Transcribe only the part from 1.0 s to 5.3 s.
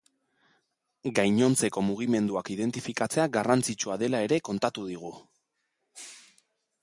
Gainontzeko mugimenduak identifikatzea garrantzitsua dela ere kontatu digu.